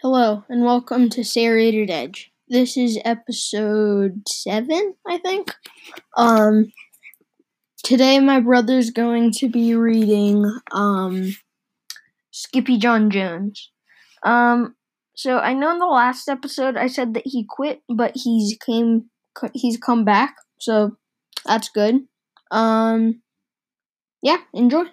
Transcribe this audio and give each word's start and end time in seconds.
Hello, 0.00 0.44
and 0.48 0.64
welcome 0.64 1.08
to 1.08 1.24
Serrated 1.24 1.90
Edge. 1.90 2.30
This 2.46 2.76
is 2.76 3.00
episode 3.04 4.28
seven, 4.28 4.94
I 5.04 5.18
think. 5.18 5.52
Um, 6.16 6.70
today 7.82 8.20
my 8.20 8.38
brother's 8.38 8.90
going 8.90 9.32
to 9.32 9.48
be 9.48 9.74
reading 9.74 10.44
um, 10.70 11.34
Skippy 12.30 12.78
John 12.78 13.10
Jones. 13.10 13.72
Um, 14.22 14.76
so 15.16 15.38
I 15.38 15.52
know 15.52 15.72
in 15.72 15.80
the 15.80 15.86
last 15.86 16.28
episode 16.28 16.76
I 16.76 16.86
said 16.86 17.14
that 17.14 17.26
he 17.26 17.44
quit, 17.48 17.82
but 17.88 18.12
he's 18.14 18.56
came 18.64 19.10
he's 19.52 19.78
come 19.78 20.04
back, 20.04 20.36
so 20.60 20.96
that's 21.44 21.70
good. 21.70 22.06
Um, 22.52 23.20
yeah, 24.22 24.38
enjoy. 24.54 24.84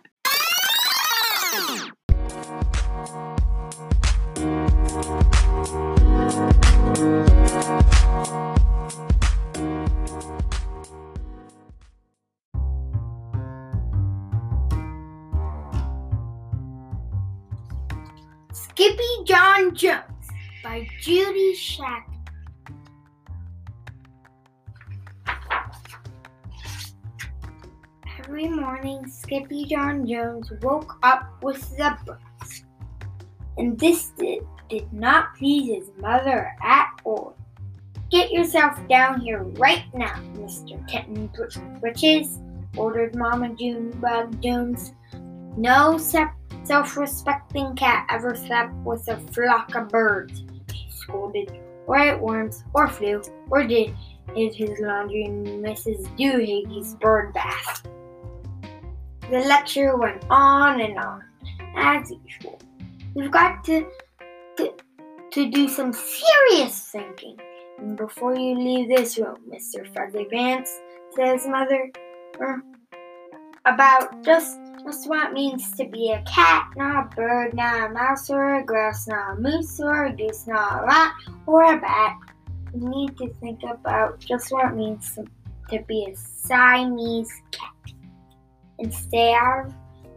Skippy-Jon 19.25 19.73
Jones 19.73 20.27
by 20.63 20.87
Judy 21.01 21.55
Shack. 21.55 22.07
Every 28.19 28.47
morning, 28.47 29.07
Skippy 29.07 29.65
John 29.65 30.05
Jones 30.05 30.51
woke 30.61 30.99
up 31.01 31.41
with 31.41 31.59
the 31.75 31.97
buzz, 32.05 32.65
and 33.57 33.79
this 33.79 34.09
did, 34.09 34.45
did 34.69 34.93
not 34.93 35.35
please 35.35 35.73
his 35.73 35.89
mother 35.97 36.51
at 36.61 36.91
all. 37.03 37.35
Get 38.11 38.31
yourself 38.31 38.77
down 38.87 39.21
here 39.21 39.41
right 39.57 39.85
now, 39.95 40.21
Mr. 40.35 40.87
Kitten 40.87 41.31
Britches, 41.81 42.41
ordered 42.77 43.15
Mama 43.15 43.55
Junebug 43.55 44.39
Jones. 44.39 44.93
No 45.57 45.97
self-respecting 46.65 47.75
cat 47.75 48.07
ever 48.09 48.35
slept 48.35 48.73
with 48.83 49.07
a 49.07 49.17
flock 49.31 49.75
of 49.75 49.89
birds, 49.89 50.43
he 50.73 50.89
scolded, 50.91 51.59
or 51.87 51.97
ate 51.97 52.19
worms, 52.19 52.63
or 52.73 52.87
flew, 52.87 53.21
or 53.49 53.63
did 53.63 53.93
his 54.35 54.79
laundry 54.79 55.25
in 55.25 55.43
Mrs. 55.61 56.07
Doohiggy's 56.17 56.95
bird 56.95 57.33
bath. 57.33 57.83
The 59.29 59.39
lecture 59.39 59.97
went 59.97 60.25
on 60.29 60.81
and 60.81 60.97
on, 60.97 61.23
as 61.75 62.11
usual. 62.11 62.59
We've 63.13 63.31
got 63.31 63.63
to, 63.65 63.87
to, 64.57 64.73
to 65.31 65.49
do 65.49 65.67
some 65.67 65.93
serious 65.93 66.79
thinking. 66.91 67.37
And 67.77 67.97
before 67.97 68.35
you 68.35 68.57
leave 68.57 68.89
this 68.89 69.17
room, 69.17 69.37
Mr. 69.49 69.87
Fuzzy 69.93 70.25
Pants, 70.25 70.71
says 71.15 71.47
Mother, 71.47 71.91
er, 72.39 72.61
about 73.65 74.23
just 74.23 74.59
just 74.83 75.07
what 75.07 75.33
means 75.33 75.71
to 75.73 75.85
be 75.87 76.11
a 76.11 76.21
cat, 76.23 76.69
not 76.75 77.05
a 77.05 77.15
bird, 77.15 77.53
not 77.53 77.89
a 77.89 77.93
mouse 77.93 78.29
or 78.29 78.55
a 78.55 78.63
grouse, 78.63 79.07
not 79.07 79.37
a 79.37 79.41
moose 79.41 79.79
or 79.79 80.05
a 80.05 80.13
goose, 80.13 80.47
not 80.47 80.83
a 80.83 80.85
rat 80.85 81.13
or 81.45 81.63
a 81.73 81.79
bat. 81.79 82.17
You 82.73 82.89
need 82.89 83.17
to 83.17 83.29
think 83.35 83.63
about 83.63 84.19
just 84.19 84.51
what 84.51 84.71
it 84.71 84.75
means 84.75 85.15
to, 85.15 85.25
to 85.69 85.83
be 85.85 86.07
a 86.11 86.15
Siamese 86.15 87.31
cat. 87.51 87.71
And 88.79 88.93
stay 88.93 89.33
out 89.33 89.67
of, 89.67 89.73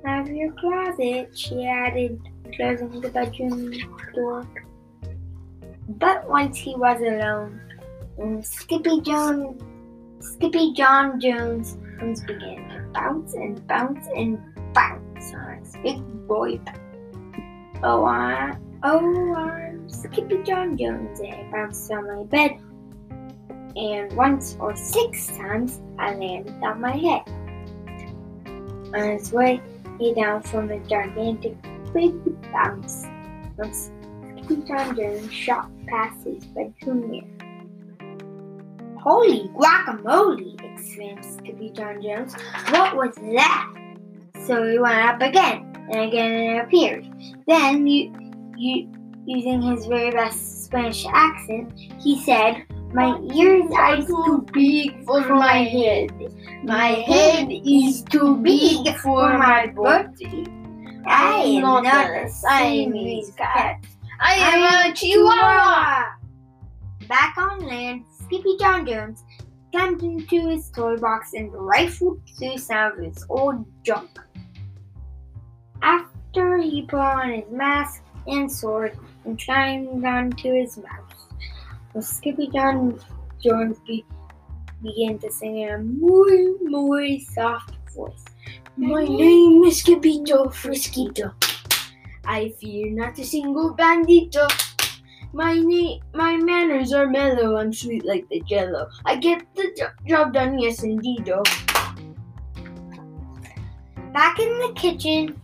out 0.06 0.28
of 0.28 0.34
your 0.34 0.52
closet, 0.52 1.38
she 1.38 1.64
added, 1.64 2.20
closing 2.54 3.00
the 3.00 3.08
bedroom 3.10 3.72
door. 4.14 4.46
But 5.88 6.28
once 6.28 6.58
he 6.58 6.74
was 6.74 7.00
alone, 7.00 7.60
and 8.18 8.44
Skippy-Jon, 8.44 9.60
Skippy 10.20 10.72
John 10.72 11.20
Jones 11.20 11.78
began 11.98 12.68
to 12.68 12.80
bounce 12.92 13.34
and 13.34 13.66
bounce 13.66 14.06
and 14.14 14.38
bounce 14.72 15.34
on 15.34 15.58
his 15.58 15.76
big 15.82 16.28
boy 16.28 16.56
back. 16.58 16.80
Oh, 17.82 18.04
I, 18.04 18.56
oh, 18.84 19.34
I'm 19.34 19.88
Skippy 19.88 20.42
John 20.44 20.76
Jones, 20.76 21.20
and 21.20 21.34
I 21.34 21.50
bounced 21.50 21.90
on 21.90 22.06
my 22.06 22.24
bed. 22.24 22.60
And 23.76 24.12
once 24.14 24.56
or 24.60 24.74
six 24.76 25.26
times, 25.36 25.80
I 25.98 26.14
landed 26.14 26.54
on 26.62 26.80
my 26.80 26.96
head. 26.96 27.22
On 28.94 29.10
his 29.12 29.32
way 29.32 29.60
he 29.98 30.14
down 30.14 30.42
from 30.42 30.70
a 30.70 30.78
gigantic 30.80 31.56
big 31.92 32.14
bounce, 32.52 33.04
once 33.56 33.90
Skippy-Jon 34.22 34.96
Jones 34.96 35.32
shot 35.32 35.68
past 35.86 36.24
his 36.24 36.44
bedroom 36.46 37.10
mirror. 37.10 37.26
Holy 39.00 39.48
guacamole! 39.48 40.57
Exclaimed 40.78 41.24
Skippy-Jon 41.24 42.02
Jones. 42.02 42.34
What 42.70 42.96
was 42.96 43.14
that? 43.16 43.74
So 44.46 44.66
he 44.70 44.78
went 44.78 44.98
up 44.98 45.20
again 45.20 45.72
and 45.90 46.08
again 46.08 46.32
and 46.32 46.60
appeared. 46.60 47.06
Then, 47.46 47.86
you, 47.86 48.12
you, 48.56 48.88
using 49.26 49.60
his 49.62 49.86
very 49.86 50.10
best 50.10 50.64
Spanish 50.64 51.06
accent, 51.06 51.72
he 52.00 52.20
said, 52.22 52.64
My 52.92 53.18
ears 53.34 53.70
are 53.76 53.96
too 54.02 54.46
big 54.52 55.04
for 55.04 55.20
my 55.28 55.64
head. 55.64 56.10
My 56.64 56.88
head 56.88 57.48
is 57.50 58.02
too 58.02 58.36
big 58.36 58.94
for 58.98 59.36
my 59.36 59.66
body. 59.68 60.46
I 61.06 61.40
am 61.40 61.62
not 61.62 62.10
a 62.10 62.28
Siamese 62.28 63.32
cat. 63.32 63.84
I 64.20 64.34
am 64.34 64.90
a 64.90 64.94
Chihuahua. 64.94 66.14
Back 67.08 67.38
on 67.38 67.60
land, 67.60 68.04
Skippy-Jon 68.24 68.84
Jones 68.84 69.24
climbed 69.70 70.02
into 70.02 70.48
his 70.48 70.70
toy 70.70 70.96
box 70.96 71.34
and 71.34 71.52
rifled 71.52 72.20
through 72.38 72.58
some 72.58 72.92
of 72.92 72.98
his 72.98 73.24
old 73.28 73.64
junk. 73.82 74.10
After 75.82 76.58
he 76.58 76.82
put 76.82 76.98
on 76.98 77.30
his 77.30 77.50
mask 77.50 78.02
and 78.26 78.50
sword 78.50 78.98
and 79.24 79.40
climbed 79.40 80.04
onto 80.04 80.54
his 80.54 80.76
mouse, 80.78 81.28
the 81.94 82.02
Skippy-Jon 82.02 83.00
Jones 83.42 83.78
be- 83.86 84.04
began 84.82 85.18
to 85.18 85.30
sing 85.30 85.58
in 85.58 85.70
a 85.70 85.78
muy, 85.78 86.54
muy 86.62 87.20
soft 87.20 87.74
voice. 87.94 88.24
My 88.76 89.04
name 89.04 89.64
is 89.64 89.82
Skippito 89.82 90.52
Friskito. 90.52 91.32
I 92.24 92.50
fear 92.60 92.90
not 92.90 93.18
a 93.18 93.24
single 93.24 93.74
bandito. 93.74 94.46
My 95.32 95.58
name, 95.58 96.00
my 96.14 96.36
manners 96.36 96.92
are 96.92 97.06
mellow. 97.06 97.56
I'm 97.56 97.72
sweet 97.72 98.04
like 98.04 98.28
the 98.28 98.40
jello. 98.48 98.88
I 99.04 99.16
get 99.16 99.42
the 99.54 99.74
jo- 99.76 100.06
job 100.06 100.32
done, 100.32 100.58
yes 100.58 100.80
indeedo. 100.80 101.44
Back 104.12 104.38
in 104.38 104.48
the 104.58 104.72
kitchen, 104.74 105.40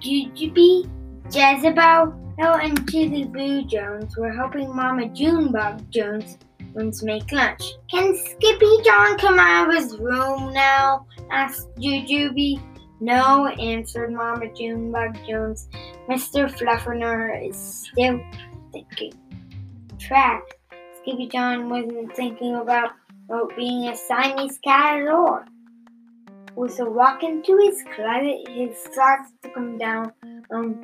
Jujubee, 0.00 0.90
Jezebel, 1.32 2.14
and 2.38 3.32
Boo 3.32 3.64
Jones 3.64 4.16
were 4.16 4.32
helping 4.32 4.74
Mama 4.74 5.08
Junebug 5.08 5.90
Jones 5.90 6.38
make 7.02 7.30
lunch. 7.32 7.62
Can 7.90 8.16
Skippy-Jon 8.16 9.18
come 9.18 9.38
out 9.38 9.68
of 9.68 9.74
his 9.74 9.96
room 9.98 10.52
now? 10.52 11.06
asked 11.30 11.68
Jujubee. 11.76 12.60
No, 13.00 13.46
answered 13.46 14.12
Mama 14.12 14.46
Junebug 14.54 15.16
Jones. 15.28 15.68
Mr. 16.08 16.50
Fluffernutter 16.50 17.48
is 17.48 17.88
still 17.92 18.20
thinking. 18.72 19.12
Track. 20.08 20.42
Skippy-Jon 21.02 21.68
wasn't 21.68 22.16
thinking 22.16 22.54
about, 22.54 22.92
being 23.58 23.88
a 23.88 23.94
Siamese 23.94 24.58
cat 24.64 25.02
at 25.02 25.08
all. 25.08 25.42
With 26.56 26.80
a 26.80 26.88
walk 26.88 27.22
into 27.22 27.58
his 27.58 27.84
closet, 27.94 28.48
his 28.48 28.74
thoughts 28.78 29.32
took 29.42 29.54
him 29.54 29.76
down 29.76 30.10
on, 30.50 30.82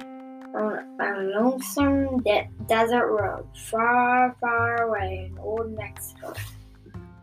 on 0.55 1.01
a 1.01 1.23
lonesome 1.41 2.23
de- 2.23 2.51
desert 2.69 3.11
road, 3.11 3.47
far, 3.71 4.37
far 4.43 4.83
away 4.89 5.31
in 5.31 5.39
old 5.39 5.75
Mexico. 5.75 6.35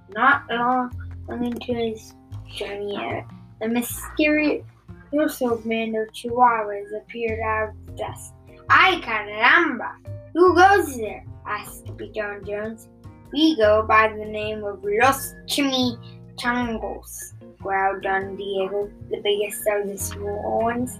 Not 0.09 0.49
long 0.49 0.91
into 1.29 1.71
his 1.75 2.15
journey, 2.47 3.23
the 3.61 3.67
mysterious 3.67 4.65
man 5.13 5.93
of 5.93 6.11
Chihuahuas 6.15 6.97
appeared 6.97 7.41
out 7.41 7.69
of 7.69 7.85
the 7.85 7.91
dust. 7.91 8.33
Ay 8.71 8.99
caramba! 9.03 9.91
Who 10.33 10.55
goes 10.55 10.95
there? 10.97 11.25
asked 11.45 11.79
Skippy-Jon 11.79 12.45
Jones. 12.45 12.87
We 13.33 13.55
go 13.57 13.83
by 13.87 14.09
the 14.09 14.25
name 14.25 14.63
of 14.63 14.83
Los 14.83 15.33
Chimichangos 15.47 17.33
growled 17.61 18.03
Don 18.03 18.35
Diego, 18.35 18.89
the 19.09 19.21
biggest 19.21 19.61
of 19.67 19.87
the 19.87 19.97
small 19.97 20.61
ones. 20.63 20.99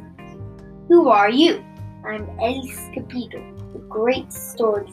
Who 0.88 1.10
are 1.10 1.30
you? 1.30 1.64
I'm 2.06 2.30
El 2.40 2.62
Skippito, 2.64 3.74
the 3.74 3.80
great 3.90 4.32
sword 4.32 4.90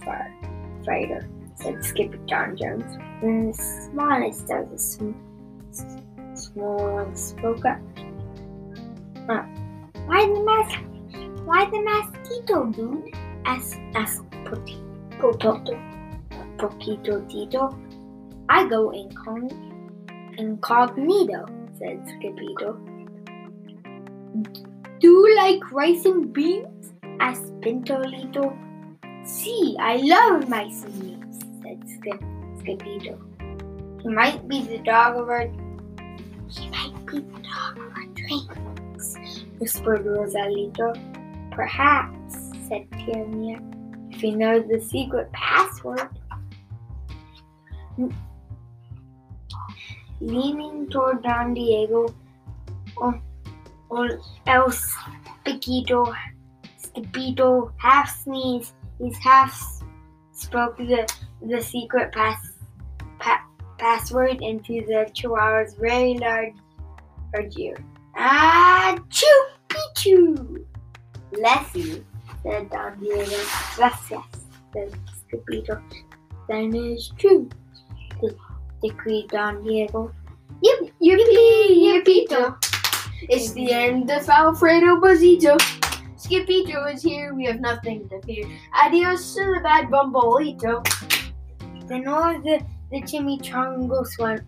fighter, 0.85 1.29
said 1.57 1.85
Skippy 1.85 2.19
John 2.27 2.57
Jones. 2.57 2.97
Then 3.21 3.49
the 3.49 3.55
smallest 3.55 4.51
of 4.51 4.71
the 4.71 4.79
sm- 4.79 5.13
small 6.35 6.95
ones 6.95 7.23
spoke 7.23 7.65
up. 7.65 7.79
Why 10.07 10.27
the 10.27 10.43
mas- 10.43 11.45
Why 11.45 11.65
the 11.67 11.81
mosquito, 11.81 12.67
dude? 12.67 13.15
Asked, 13.45 13.79
asked 13.95 14.28
Poti- 14.49 14.83
Potato. 15.21 15.79
Poquito 16.57 17.29
Tito. 17.29 17.79
I 18.49 18.67
go 18.69 18.91
incog- 18.91 19.53
incognito, 20.39 21.47
said 21.79 22.03
Skippito. 22.07 22.77
Do 25.01 25.07
you 25.07 25.37
like 25.37 25.71
rice 25.71 26.05
and 26.05 26.33
beans? 26.33 26.93
asked 27.21 27.53
Pintolito. 27.61 28.57
See, 29.25 29.77
I 29.79 29.97
love 29.97 30.49
mice 30.49 30.85
and 30.85 31.01
beans, 31.01 31.39
said 31.63 31.83
Skip, 31.89 32.21
Skippito. 32.59 33.19
He 34.03 34.09
might 34.09 34.49
be 34.49 34.63
the 34.63 34.79
dog 34.79 35.17
of 35.17 35.29
our 35.29 35.47
he 36.49 36.71
might 36.71 36.95
be 37.07 37.19
the 37.19 37.43
dog 37.43 37.77
of 37.77 37.93
our 37.93 38.07
dreams, 38.15 39.17
whispered 39.59 40.07
Rosalito. 40.07 40.97
Perhaps, 41.53 42.35
said 42.69 42.89
Tiamia, 42.93 43.61
if 44.19 44.23
he 44.23 44.33
knows 44.33 44.65
the 44.69 44.81
secret 44.81 45.31
password. 45.31 46.09
Leaning 50.21 50.91
toward 50.91 51.23
Don 51.23 51.55
Diego, 51.55 52.13
or, 52.97 53.23
or 53.89 54.19
else 54.49 54.93
Piquito, 55.45 56.13
Skippito, 56.77 57.71
half 57.77 58.11
sneezed, 58.25 58.73
his 59.01 59.17
half 59.19 59.57
spoke 60.33 60.77
the, 60.79 61.09
the 61.41 61.63
secret 61.63 62.13
pass, 62.13 62.55
pa, 63.21 63.45
password 63.79 64.43
into 64.43 64.85
the 64.89 65.09
chihuahua's 65.15 65.75
very 65.75 66.15
large, 66.15 66.55
ear. 67.57 67.77
Ah, 68.17 68.99
choo, 69.11 69.27
pichu! 69.69 70.65
Bless 71.33 71.77
you, 71.77 72.05
said 72.43 72.71
Don 72.71 72.99
Diego. 73.01 73.37
Gracias, 73.77 74.23
said 74.73 74.95
Skippito. 75.31 75.83
Then 76.49 76.75
it 76.75 76.79
is 76.79 77.13
true, 77.19 77.49
de- 78.21 78.37
decreed 78.83 79.29
Don 79.29 79.63
Diego. 79.63 80.13
Yip, 80.63 80.93
yippee, 81.01 82.05
yippito. 82.05 82.57
It's 83.29 83.53
the 83.53 83.73
end 83.73 84.11
of 84.11 84.29
Alfredo 84.29 85.01
Buzzito. 85.01 85.59
Skipito 86.17 86.93
is 86.93 87.03
here, 87.03 87.35
we 87.35 87.45
have 87.45 87.61
nothing 87.61 88.09
to 88.09 88.21
fear. 88.23 88.45
Adios 88.85 89.35
to 89.35 89.41
the 89.55 89.61
bad 89.63 89.89
bumbolito. 89.89 90.85
Then 91.87 92.09
all 92.09 92.41
the, 92.41 92.61
the 92.91 93.03
Chimichangos 93.03 94.19
went, 94.19 94.43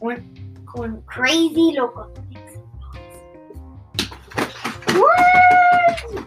went 0.00 0.66
going 0.66 1.02
crazy 1.06 1.74
local. 1.76 2.12
Woo! 4.94 5.06
Woo! 6.14 6.25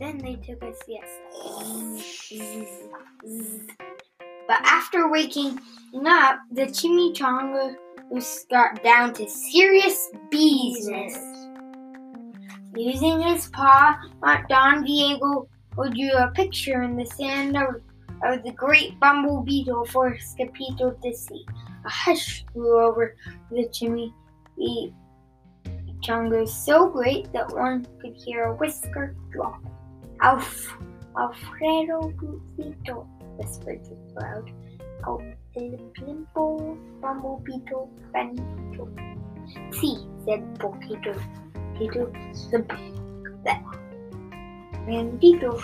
Then 0.00 0.16
they 0.16 0.36
took 0.36 0.62
a 0.62 0.72
siesta. 0.72 1.28
But 4.48 4.60
after 4.64 5.10
waking 5.10 5.60
up, 6.06 6.38
the 6.50 6.62
chimichanga 6.62 7.76
was 8.10 8.46
got 8.50 8.82
down 8.82 9.12
to 9.14 9.28
serious 9.28 10.10
business. 10.30 11.18
Using 12.74 13.20
his 13.20 13.48
paw, 13.48 13.98
Don 14.48 14.84
Diego 14.84 15.46
drew 15.76 16.12
a 16.12 16.30
picture 16.34 16.82
in 16.82 16.96
the 16.96 17.04
sand 17.04 17.58
of, 17.58 17.82
of 18.24 18.42
the 18.42 18.52
great 18.52 18.98
bumble 19.00 19.42
beetle 19.42 19.84
for 19.84 20.16
Skippito 20.16 20.98
to 21.02 21.14
see. 21.14 21.44
A 21.84 21.90
hush 21.90 22.44
grew 22.54 22.80
over 22.80 23.16
the 23.50 23.68
chimney 23.68 24.14
chunga 26.02 26.48
so 26.48 26.88
great 26.88 27.30
that 27.32 27.52
one 27.52 27.86
could 28.00 28.16
hear 28.16 28.44
a 28.44 28.54
whisker 28.54 29.14
drop. 29.30 29.60
Alf, 30.22 30.76
Alfredo 31.16 32.12
Guzito, 32.12 33.06
whispered 33.38 33.80
the 33.84 33.96
cloud. 34.12 34.50
Out 35.06 35.22
el 35.56 35.78
plimpo, 35.96 36.76
bumble 37.00 37.42
beetle, 37.42 37.90
benito. 38.12 38.88
See, 39.72 40.06
said 40.24 40.42
Poquito. 40.58 41.14
Tito, 41.78 42.12
the 42.50 42.58
that 43.44 43.64
Bandito 44.86 45.56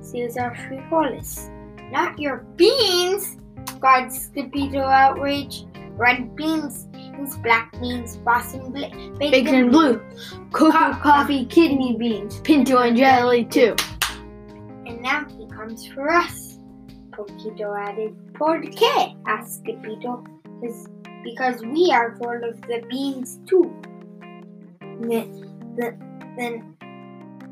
steals 0.00 0.36
our 0.38 0.54
frijoles. 0.54 1.50
Not 1.92 2.18
your 2.18 2.38
beans! 2.56 3.36
cried 3.80 4.08
Skippito 4.08 4.80
outraged. 4.80 5.66
Red 5.96 6.34
beans, 6.34 6.87
beans, 7.18 7.36
black 7.38 7.72
beans, 7.80 8.16
Boston 8.18 8.70
bla- 8.72 8.90
bacon, 9.18 9.18
Bacon 9.18 9.70
blue, 9.70 10.00
cocoa, 10.52 10.92
Co- 10.92 10.98
coffee, 11.00 11.44
kidney 11.46 11.96
beans, 11.96 12.40
pinto 12.40 12.78
and 12.78 12.96
jelly 12.96 13.44
too. 13.44 13.74
And 14.86 15.02
now 15.02 15.26
he 15.28 15.46
comes 15.48 15.86
for 15.88 16.10
us. 16.10 16.58
Poquito 17.10 17.76
added. 17.76 18.14
Por 18.34 18.60
qué? 18.62 19.16
asked 19.26 19.64
Skippito. 19.64 20.24
Because 21.24 21.60
we 21.62 21.90
are 21.92 22.16
full 22.16 22.44
of 22.48 22.60
the 22.62 22.82
beans 22.88 23.40
too. 23.46 23.74
Then, 25.00 25.76
then, 25.76 26.76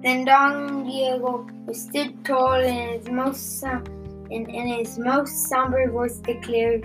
then 0.02 0.24
Don 0.24 0.84
Diego, 0.84 1.46
who 1.66 1.74
stood 1.74 2.24
tall 2.24 2.54
in 2.54 2.98
his 2.98 3.08
most 3.08 3.64
in, 4.30 4.48
in 4.50 4.66
his 4.78 4.98
most 4.98 5.48
somber 5.48 5.90
voice, 5.90 6.18
declared, 6.18 6.84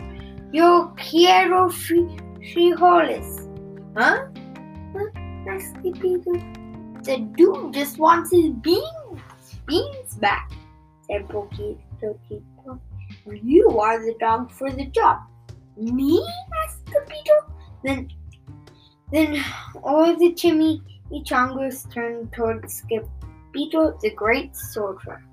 "Yo 0.52 0.94
quiero 0.98 1.70
fri- 1.70 2.18
frijoles." 2.42 3.48
Huh? 3.96 4.28
Huh? 4.96 5.10
asked 5.50 5.76
Skippito. 5.76 6.34
The 7.04 7.18
dude 7.36 7.74
just 7.74 7.98
wants 7.98 8.32
his 8.32 8.50
beans, 8.50 9.22
beans 9.66 10.16
back, 10.16 10.52
said 11.08 11.28
Poquito. 11.28 11.78
Poquito. 12.02 12.80
You 13.42 13.80
are 13.80 14.00
the 14.00 14.16
dog 14.20 14.52
for 14.52 14.72
the 14.72 14.86
job. 14.86 15.20
Me? 15.78 16.26
asked 16.64 16.86
Skippito. 16.86 17.54
Then, 17.84 18.10
then 19.12 19.44
all 19.84 20.16
the 20.16 20.34
chimney 20.34 20.82
chongos 21.20 21.92
turned 21.92 22.32
towards 22.32 22.82
toward 22.82 23.08
Scipito, 23.54 24.00
the 24.02 24.12
great 24.12 24.56
soldier. 24.56 25.24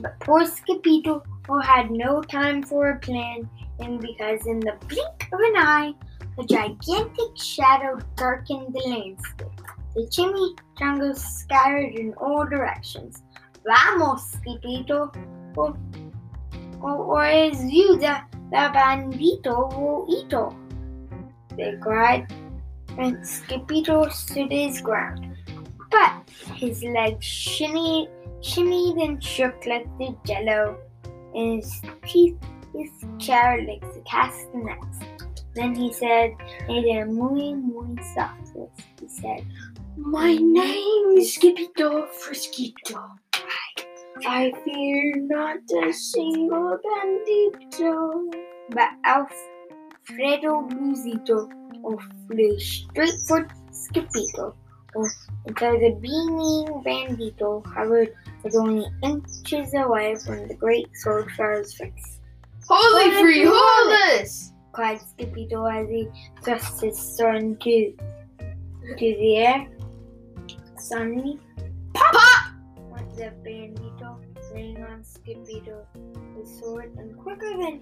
But 0.00 0.20
poor 0.20 0.44
Skippito, 0.44 1.22
who 1.46 1.58
had 1.60 1.90
no 1.90 2.22
time 2.22 2.62
for 2.62 2.90
a 2.90 2.98
plan, 2.98 3.48
and 3.80 4.00
because 4.00 4.46
in 4.46 4.60
the 4.60 4.76
blink 4.86 5.28
of 5.32 5.40
an 5.40 5.56
eye, 5.56 5.94
a 6.38 6.44
gigantic 6.44 7.36
shadow 7.36 7.98
darkened 8.16 8.72
the 8.72 8.80
landscape. 8.86 9.48
The 9.94 10.08
chimney 10.08 10.54
chongos 10.78 11.18
scattered 11.18 11.94
in 11.94 12.14
all 12.14 12.44
directions. 12.44 13.22
Vamos, 13.66 14.36
Skippito, 14.36 15.12
or, 15.56 15.76
or, 16.80 16.94
or 16.94 17.26
is 17.26 17.60
you 17.64 17.96
the, 17.98 18.20
the 18.50 18.70
bandito 18.72 19.68
will 19.76 20.06
eato? 20.06 20.54
They 21.56 21.76
cried, 21.80 22.32
and 22.98 23.16
Skippito 23.16 24.12
stood 24.12 24.52
his 24.52 24.80
ground. 24.80 25.36
But 25.90 26.28
his 26.54 26.84
legs 26.84 27.24
shimmied, 27.24 28.08
shimmied 28.42 29.02
and 29.04 29.22
shook 29.22 29.66
like 29.66 29.86
the 29.98 30.16
jello, 30.24 30.78
and 31.34 31.62
his 31.62 31.82
teeth 32.04 32.36
his 32.74 32.90
chair 33.18 33.64
like 33.66 33.80
the 33.80 34.00
castanets. 34.06 34.98
Then 35.54 35.74
he 35.74 35.92
said, 35.92 36.32
in 36.68 36.98
a 36.98 37.06
muy, 37.06 37.54
muy 37.54 37.96
soft 38.14 38.48
voice, 38.54 38.68
he 39.00 39.08
said, 39.08 39.46
My 39.96 40.34
name 40.34 41.18
is 41.18 41.34
Skippito 41.34 42.06
Friskito. 42.20 43.02
I 44.26 44.52
fear 44.64 45.16
not 45.16 45.58
a 45.84 45.92
single 45.92 46.78
bandito. 46.84 48.32
But 48.70 48.90
Alfredo 49.04 50.68
Buzzito 50.68 51.50
oh, 51.84 51.98
flew 52.26 52.58
straight 52.58 53.20
for 53.26 53.48
Skippito 53.70 54.54
oh, 54.96 55.08
until 55.46 55.78
the 55.78 55.90
beaming 56.00 56.82
bandito 56.84 57.64
hovered 57.66 58.14
was 58.42 58.56
only 58.56 58.86
inches 59.02 59.74
away 59.74 60.16
from 60.16 60.48
the 60.48 60.54
great 60.54 60.88
soldier's 60.94 61.74
face. 61.74 62.20
Holy 62.68 63.10
Holy 63.10 63.44
frijoles! 63.44 64.52
cried 64.72 65.00
Skippito 65.00 65.66
as 65.66 65.88
he 65.88 66.08
thrust 66.42 66.80
his 66.82 66.98
sword 66.98 67.36
into, 67.36 67.94
into 68.82 69.16
the 69.18 69.36
air. 69.36 69.68
Suddenly, 70.76 71.38
Pop! 71.94 72.52
went 72.90 73.16
the 73.16 73.32
bandito, 73.44 74.20
laying 74.54 74.82
on 74.84 75.02
Skippito 75.02 75.84
his 76.36 76.60
sword, 76.60 76.94
and 76.98 77.16
quicker 77.18 77.56
than 77.58 77.80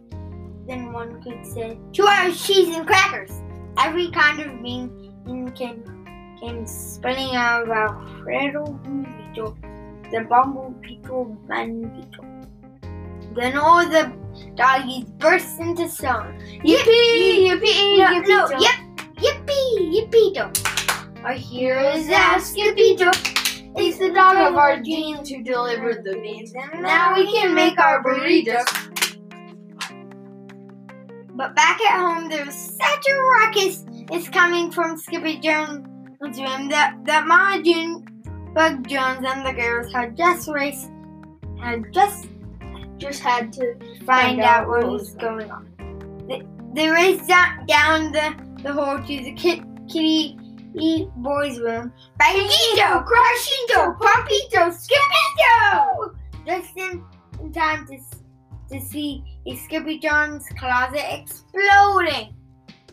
then 0.67 0.93
one 0.93 1.23
could 1.23 1.47
say, 1.47 1.79
two 1.93 2.07
hours 2.07 2.45
cheese 2.45 2.75
and 2.75 2.87
crackers. 2.87 3.31
Every 3.79 4.11
kind 4.11 4.41
of 4.41 4.63
bean 4.63 5.53
can 5.55 6.06
came 6.41 6.67
spinning 6.67 7.35
out 7.35 7.63
of 7.63 7.71
Alfredo 7.71 8.67
beetle, 8.67 9.57
the 10.11 10.27
bumble 10.29 10.75
man 11.49 11.83
beetle. 11.95 12.25
Then 13.35 13.57
all 13.57 13.87
the 13.87 14.13
doggies 14.55 15.05
burst 15.19 15.61
into 15.61 15.89
song. 15.89 16.39
Yippee! 16.65 17.49
Yippee! 17.49 17.99
No, 17.99 18.07
yippee! 18.07 18.29
no, 18.29 18.59
yep, 18.59 18.75
yippee, 19.17 20.11
yippee 20.11 21.25
Our 21.25 21.33
hero 21.33 21.91
is 21.91 22.07
Skippy-Doo. 22.47 23.11
It's 23.79 23.99
the 23.99 24.11
dog 24.11 24.37
of 24.37 24.57
our 24.57 24.81
genes 24.81 25.29
who 25.29 25.43
delivered 25.43 26.03
the 26.03 26.15
beans, 26.15 26.55
and 26.55 26.83
now 26.83 27.15
we 27.15 27.31
can 27.31 27.55
make 27.55 27.79
our 27.79 28.03
burritos. 28.03 28.65
But 31.35 31.55
back 31.55 31.79
at 31.83 32.01
home, 32.01 32.31
there's 32.31 32.55
such 32.55 33.07
a 33.11 33.15
ruckus. 33.19 33.85
It's 34.11 34.31
coming 34.31 34.73
from 34.73 34.97
Skippy 34.97 35.41
Jones' 35.41 35.87
room 36.21 36.69
that 36.69 36.97
that 37.05 37.27
Ma 37.27 37.61
June, 37.63 38.05
Bug 38.55 38.89
Jones, 38.89 39.25
and 39.27 39.47
the 39.47 39.53
girls 39.53 39.93
had 39.93 40.17
just 40.17 40.49
raced, 40.49 40.91
had 41.61 41.93
just 41.93 42.27
Just 42.99 43.21
had 43.21 43.53
to 43.53 43.77
find 44.07 44.41
out 44.41 44.69
what 44.69 44.89
was 44.89 45.13
going 45.21 45.51
on. 45.51 45.69
They, 46.27 46.41
they 46.73 46.89
raced 46.89 47.29
down, 47.29 48.11
the, 48.11 48.33
the 48.63 48.73
hall 48.73 48.97
to 48.97 49.05
the 49.05 49.33
kit, 49.37 49.61
kitty 49.87 50.39
boys' 51.17 51.61
room. 51.61 51.93
Bagito, 52.19 53.05
Crushito, 53.05 53.99
Pumpito, 54.01 54.73
Skippito! 54.73 56.17
Just 56.47 56.73
in, 56.79 57.05
in 57.43 57.53
time 57.53 57.87
to, 57.87 57.99
to 58.71 58.81
see 58.81 59.23
a 59.47 59.57
Skippy 59.57 59.99
John's 59.99 60.49
closet 60.59 61.05
exploding. 61.21 62.33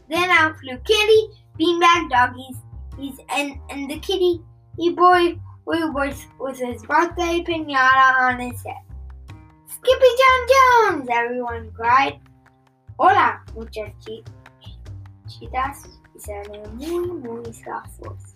Then 0.09 0.29
out 0.29 0.59
flew 0.59 0.77
Kitty, 0.83 1.21
Beanbag 1.57 2.09
Doggies, 2.09 2.57
he's, 2.97 3.17
and, 3.29 3.59
and 3.69 3.89
the 3.89 3.99
kitty 3.99 4.41
e 4.79 4.89
boy 4.91 5.37
was 5.65 6.25
with 6.39 6.59
his 6.59 6.83
birthday 6.83 7.43
pinata 7.43 8.19
on 8.21 8.39
his 8.39 8.61
head. 8.63 8.83
Skippy 9.67 10.11
John 10.19 10.47
Jones! 10.53 11.09
Everyone 11.11 11.71
cried. 11.71 12.19
Hola, 12.99 13.41
muchas 13.55 13.91
chi- 14.05 14.23
chitas, 15.27 15.87
he 16.13 16.33
a 16.33 16.69
muy, 16.69 17.07
muy 17.07 17.51
soft 17.51 17.89
voice. 17.99 18.35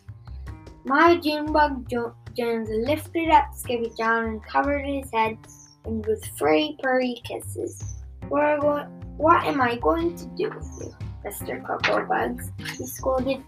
My 0.85 1.17
Junebug 1.17 1.89
jo- 1.89 2.15
Jones 2.35 2.69
lifted 2.69 3.29
up 3.29 3.53
Skippy 3.53 3.91
John 3.97 4.25
and 4.25 4.43
covered 4.45 4.85
his 4.85 5.11
head 5.11 5.37
and 5.85 6.05
with 6.05 6.25
free 6.37 6.77
purry 6.81 7.21
kisses. 7.23 7.95
What, 8.29 8.89
what 9.17 9.45
am 9.45 9.61
I 9.61 9.77
going 9.77 10.15
to 10.17 10.25
do 10.35 10.49
with 10.49 10.67
you, 10.81 10.95
Mr. 11.25 11.65
Cocoa 11.65 12.05
Bugs? 12.05 12.51
He 12.77 12.85
scolded 12.87 13.43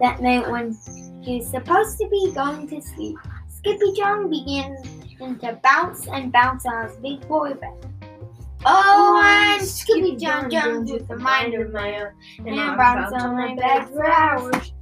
that 0.00 0.20
night 0.20 0.50
when 0.50 0.76
he 1.22 1.38
was 1.38 1.50
supposed 1.50 1.98
to 1.98 2.08
be 2.08 2.32
going 2.32 2.68
to 2.68 2.80
sleep. 2.80 3.16
Skippy 3.48 3.92
John 3.96 4.30
began 4.30 4.76
to 5.18 5.58
bounce 5.62 6.06
and 6.08 6.32
bounce 6.32 6.66
on 6.66 6.88
his 6.88 6.96
big 6.96 7.26
boy 7.26 7.54
bed. 7.54 7.86
Oh, 8.64 9.20
I'm 9.22 9.64
Skippy 9.64 10.16
John 10.16 10.50
Jones 10.50 10.90
with 10.90 11.08
a 11.10 11.16
mind 11.16 11.54
of 11.54 11.72
my 11.72 12.00
own, 12.00 12.12
and 12.46 12.60
I 12.60 12.76
bounce 12.76 13.12
on 13.22 13.36
my 13.36 13.54
bed 13.54 13.88
for 13.88 14.06
hours. 14.06 14.72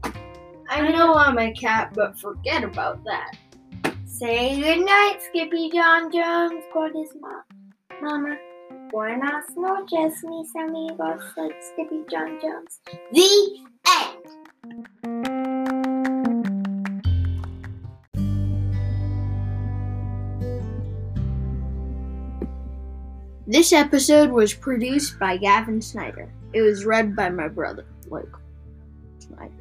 I 0.69 0.91
know 0.91 1.15
I'm 1.15 1.39
a 1.39 1.53
cat, 1.53 1.93
but 1.95 2.19
forget 2.19 2.65
about 2.65 3.05
that. 3.05 3.37
Say 4.07 4.61
goodnight, 4.61 5.23
Skippy 5.23 5.71
John 5.71 6.11
Jones, 6.11 6.65
called 6.73 6.93
his 6.95 7.11
mom. 7.21 7.43
Mama. 8.01 8.39
Buenas 8.91 9.45
noches, 9.57 10.23
mis 10.23 10.55
amigos, 10.57 11.21
said 11.35 11.51
Skippy 11.61 12.05
John 12.11 12.39
Jones. 12.41 12.81
The 13.13 13.59
end. 13.89 14.44
This 23.47 23.75
episode 23.75 24.31
was 24.31 24.55
produced 24.55 25.19
by 25.19 25.37
Gavin 25.37 25.83
Snyder. 25.83 26.33
It 26.55 26.63
was 26.63 26.87
read 26.87 27.15
by 27.15 27.29
my 27.29 27.47
brother, 27.47 27.85
Luke 28.09 28.41
Snyder. 29.19 29.53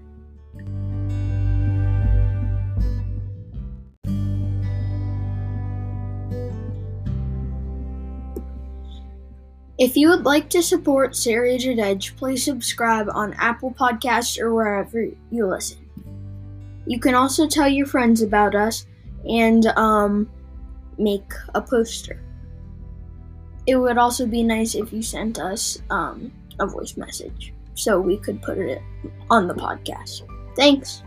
If 9.77 9.97
you 9.97 10.07
would 10.07 10.23
like 10.23 10.49
to 10.51 10.63
support 10.63 11.13
Serrated 11.13 11.77
Edge, 11.77 12.15
please 12.15 12.45
subscribe 12.45 13.09
on 13.13 13.33
Apple 13.33 13.71
Podcasts 13.71 14.39
or 14.39 14.53
wherever 14.53 15.09
you 15.29 15.45
listen. 15.45 15.79
You 16.85 17.01
can 17.01 17.15
also 17.15 17.47
tell 17.47 17.67
your 17.67 17.87
friends 17.87 18.21
about 18.21 18.55
us 18.55 18.85
and 19.27 19.65
um, 19.75 20.29
make 20.97 21.29
a 21.53 21.61
poster. 21.61 22.21
It 23.65 23.77
would 23.77 23.97
also 23.97 24.25
be 24.25 24.43
nice 24.43 24.75
if 24.75 24.91
you 24.91 25.01
sent 25.01 25.39
us 25.39 25.81
um, 25.89 26.31
a 26.59 26.67
voice 26.67 26.97
message 26.97 27.53
so 27.75 27.99
we 27.99 28.17
could 28.17 28.41
put 28.41 28.57
it 28.57 28.81
on 29.29 29.47
the 29.47 29.53
podcast. 29.53 30.23
Thanks. 30.55 31.03